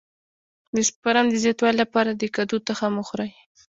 د 0.75 0.77
سپرم 0.89 1.25
د 1.29 1.35
زیاتوالي 1.43 1.77
لپاره 1.83 2.09
د 2.13 2.23
کدو 2.35 2.57
تخم 2.67 2.93
وخورئ 2.97 3.31